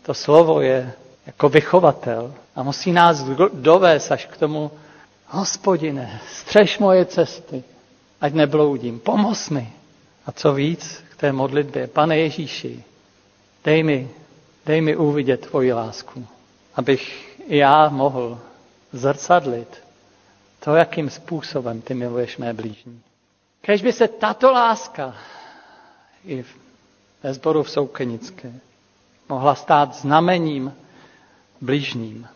[0.06, 0.94] to slovo je
[1.26, 3.24] jako vychovatel a musí nás
[3.54, 4.72] dovést až k tomu,
[5.28, 7.64] hospodine, střež moje cesty,
[8.22, 9.74] ať nebloudím, pomoz mi,
[10.30, 12.84] a co víc k té modlitbě, pane Ježíši,
[13.64, 14.10] dej mi,
[14.66, 16.28] dej mi uvidět tvoji lásku,
[16.76, 18.40] abych i já mohl
[18.94, 19.78] zrcadlit
[20.60, 23.02] to, jakým způsobem ty miluješ mé blížní.
[23.62, 25.16] Kež by se tato láska
[26.26, 26.46] i
[27.24, 28.54] ve sboru v Soukenické
[29.30, 30.74] mohla stát znamením
[31.62, 32.28] blížním.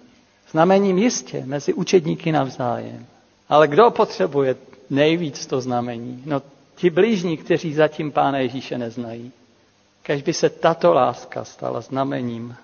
[0.52, 3.06] Znamením jistě mezi učedníky navzájem.
[3.50, 4.56] Ale kdo potřebuje
[4.90, 6.24] nejvíc to znamení?
[6.26, 6.42] No
[6.76, 9.32] Ti blížní, kteří zatím Pána Ježíše neznají.
[10.02, 12.56] Kež by se tato láska stala znamením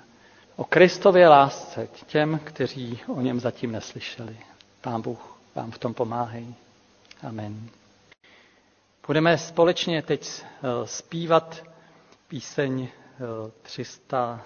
[0.55, 4.37] o Kristově lásce těm, kteří o něm zatím neslyšeli.
[4.81, 6.55] Pán Bůh vám v tom pomáhají.
[7.27, 7.69] Amen.
[9.07, 11.63] Budeme společně teď eh, zpívat
[12.27, 12.87] píseň
[13.61, 14.43] 300,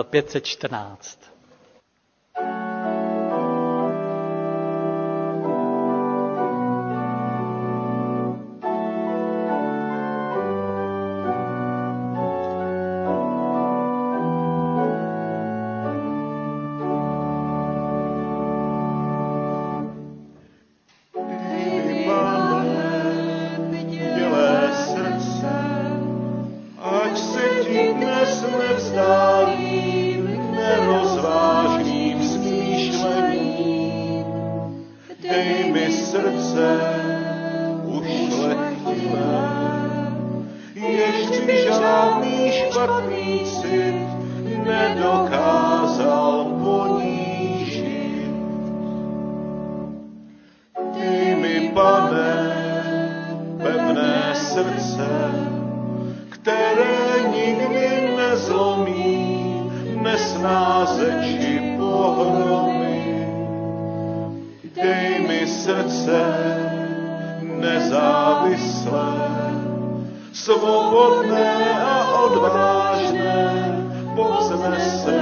[0.00, 1.31] eh, 514.
[54.62, 55.08] srdce,
[56.30, 59.70] které nikdy nezlomí
[60.02, 63.26] nesnáze či pohromy.
[64.74, 66.18] Dej mi srdce
[67.42, 69.14] nezávislé,
[70.32, 73.42] svobodné a odvážné,
[74.16, 75.21] povznesené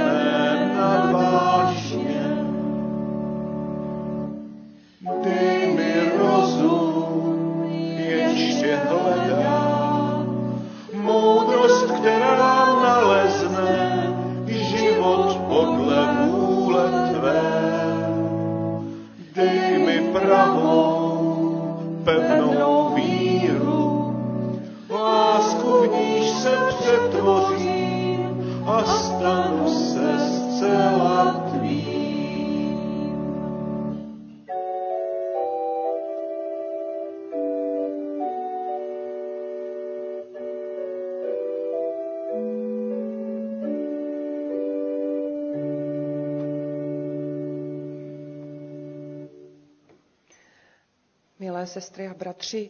[51.71, 52.69] sestry a bratři,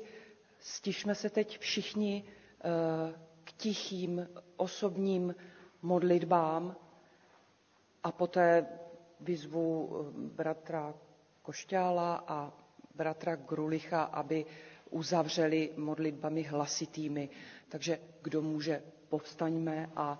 [0.59, 4.27] stižme se teď všichni eh, k tichým
[4.57, 5.35] osobním
[5.81, 6.75] modlitbám
[8.03, 8.65] a poté
[9.19, 10.93] vyzvu eh, bratra
[11.41, 12.51] Košťála a
[12.95, 14.45] bratra Grulicha, aby
[14.89, 17.29] uzavřeli modlitbami hlasitými.
[17.69, 20.19] Takže kdo může, povstaňme a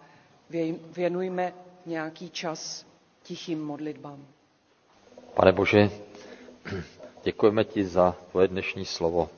[0.95, 1.53] věnujme
[1.85, 2.85] nějaký čas
[3.23, 4.27] tichým modlitbám.
[5.33, 5.89] Pane Bože,
[7.23, 9.29] děkujeme ti za tvoje dnešní slovo.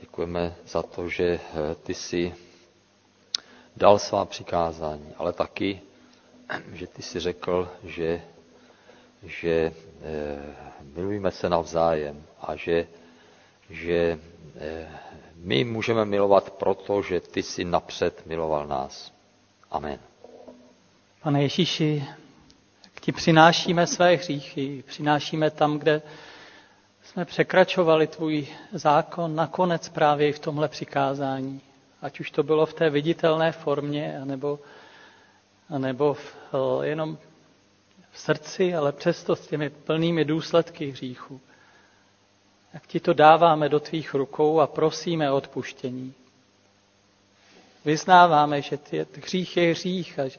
[0.00, 2.34] Děkujeme za to, že eh, ty jsi
[3.76, 5.80] dal svá přikázání, ale taky,
[6.72, 8.22] že ty jsi řekl, že,
[9.22, 9.72] že
[10.02, 10.38] eh,
[10.94, 12.86] milujeme se navzájem a že,
[13.70, 14.18] že
[14.60, 14.88] eh,
[15.36, 19.12] my můžeme milovat proto, že ty jsi napřed miloval nás.
[19.70, 19.98] Amen.
[21.22, 22.04] Pane Ježíši,
[23.08, 26.02] ti přinášíme své hříchy, přinášíme tam, kde
[27.02, 31.60] jsme překračovali tvůj zákon, nakonec právě i v tomhle přikázání.
[32.02, 34.58] Ať už to bylo v té viditelné formě, anebo,
[35.70, 36.36] anebo v,
[36.82, 37.18] eh, jenom
[38.10, 41.40] v srdci, ale přesto s těmi plnými důsledky hříchu.
[42.74, 46.14] Jak ti to dáváme do tvých rukou a prosíme o odpuštění.
[47.84, 50.38] Vyznáváme, že ty, hřích je hřích a že,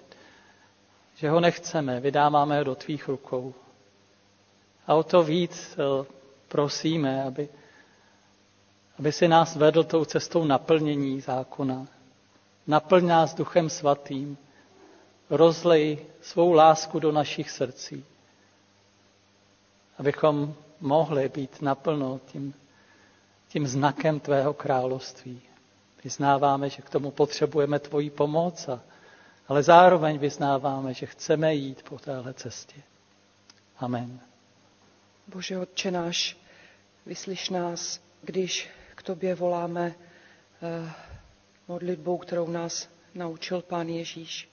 [1.20, 3.54] že ho nechceme, vydáváme ho do tvých rukou.
[4.88, 6.06] A o to víc eh,
[6.48, 7.50] prosíme, aby,
[9.00, 11.88] aby si nás vedl tou cestou naplnění zákona.
[12.68, 14.38] Naplň nás duchem svatým.
[15.30, 18.06] Rozlej svou lásku do našich srdcí.
[19.98, 22.54] Abychom mohli být naplno tím,
[23.48, 25.42] tím znakem tvého království.
[26.04, 28.80] Vyznáváme, že k tomu potřebujeme tvoji pomoc, a,
[29.50, 32.76] ale zároveň vyznáváme, že chceme jít po téhle cestě.
[33.78, 34.20] Amen.
[35.28, 36.38] Bože Otče náš,
[37.06, 39.95] vyslyš nás, když k Tobě voláme
[40.62, 40.91] eh,
[41.68, 44.50] modlitbou, kterou nás naučil Pán Ježíš.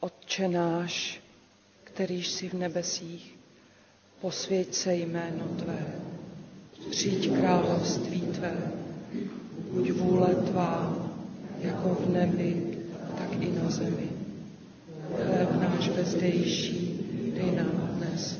[0.00, 1.20] Otče náš,
[1.84, 3.38] kterýž jsi v nebesích,
[4.20, 5.86] posvěť se jméno Tvé,
[6.90, 8.72] přijď království Tvé,
[9.70, 10.96] buď vůle Tvá,
[11.58, 12.73] jako v nebi,
[13.40, 14.08] i na zemi.
[15.14, 16.78] Chléb náš bezdejší,
[17.34, 18.38] dej nám dnes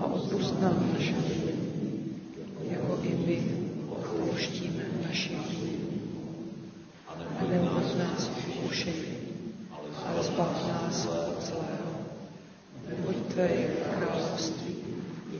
[0.00, 1.54] a odpust nám naše viny,
[2.70, 3.38] jako i my
[3.88, 6.00] odpouštíme našim vinům.
[7.08, 9.16] A neuvod nás pokušení,
[9.70, 11.92] ale zbav nás od zlého.
[12.88, 13.68] Neboť Tvé je
[13.98, 14.76] království,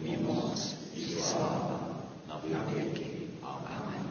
[0.03, 1.80] i moc, i sláva,
[2.53, 3.07] na věky.
[3.42, 4.07] Amen.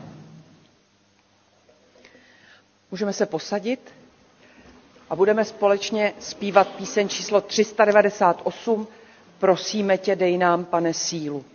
[2.92, 4.01] Můžeme se posadit
[5.12, 8.88] a budeme společně zpívat píseň číslo 398
[9.40, 11.46] Prosíme tě, dej nám, pane, sílu.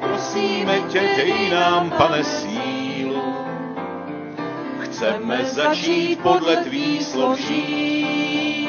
[0.00, 3.35] Prosíme tě, dej nám, pane, sílu.
[4.96, 8.68] Chceme začít podle tvý složí.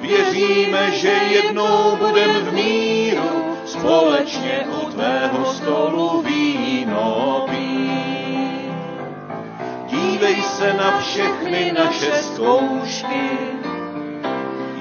[0.00, 8.72] Věříme, že jednou budem v míru společně u tvého stolu víno pít.
[9.86, 13.30] Dívej se na všechny naše zkoušky,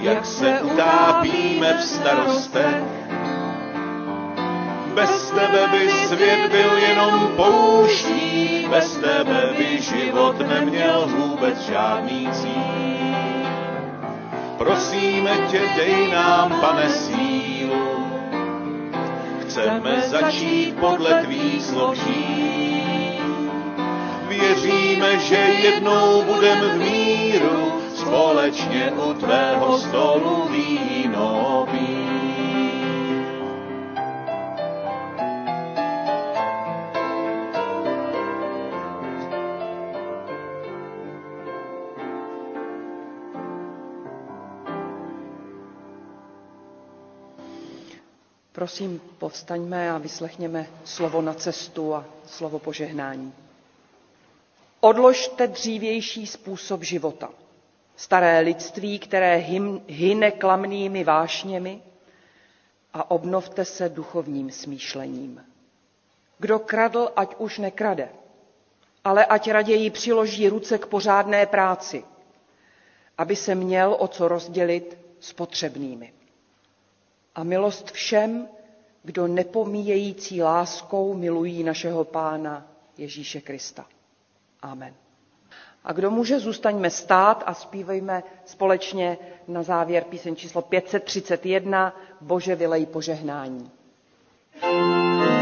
[0.01, 2.83] jak se utápíme v starostech
[4.95, 13.45] bez tebe by svět byl jenom pouští, bez tebe by život neměl vůbec žádný cíl.
[14.57, 18.07] Prosíme tě, dej nám, pane, sílu,
[19.41, 21.97] chceme začít podle tvých slov
[24.27, 31.64] Věříme, že jednou budeme v míru, společně u tvého stolu víno
[48.55, 53.33] Prosím, povstaňme a vyslechněme slovo na cestu a slovo požehnání.
[54.79, 57.29] Odložte dřívější způsob života,
[57.95, 59.35] staré lidství, které
[59.87, 61.81] hyne klamnými vášněmi
[62.93, 65.45] a obnovte se duchovním smýšlením.
[66.39, 68.09] Kdo kradl, ať už nekrade,
[69.03, 72.03] ale ať raději přiloží ruce k pořádné práci,
[73.17, 76.13] aby se měl o co rozdělit s potřebnými
[77.35, 78.47] a milost všem,
[79.03, 82.67] kdo nepomíjející láskou milují našeho Pána
[82.97, 83.85] Ježíše Krista.
[84.61, 84.93] Amen.
[85.83, 89.17] A kdo může, zůstaňme stát a zpívejme společně
[89.47, 93.71] na závěr píseň číslo 531 Bože vylej požehnání.
[94.61, 95.34] thank you